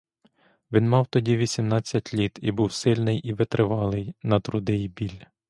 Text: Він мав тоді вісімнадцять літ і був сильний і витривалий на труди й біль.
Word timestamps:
Він 0.71 0.89
мав 0.89 1.07
тоді 1.07 1.37
вісімнадцять 1.37 2.13
літ 2.13 2.39
і 2.41 2.51
був 2.51 2.71
сильний 2.71 3.17
і 3.19 3.33
витривалий 3.33 4.15
на 4.23 4.39
труди 4.39 4.75
й 4.77 4.87
біль. 4.87 5.19